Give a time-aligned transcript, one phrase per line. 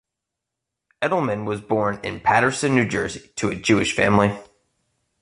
[1.03, 4.35] Edelman was born in Paterson, New Jersey, to a Jewish family.